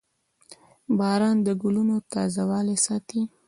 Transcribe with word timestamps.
•باران 0.99 1.37
د 1.45 1.47
ګلونو 1.61 1.95
تازهوالی 2.13 2.77
ساتي. 2.85 3.21